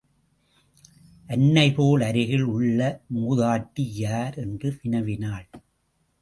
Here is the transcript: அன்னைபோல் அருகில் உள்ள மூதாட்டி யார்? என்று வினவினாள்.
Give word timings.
அன்னைபோல் 1.27 2.01
அருகில் 2.01 2.43
உள்ள 2.43 3.01
மூதாட்டி 3.15 3.85
யார்? 3.97 4.35
என்று 4.37 4.79
வினவினாள். 4.83 5.47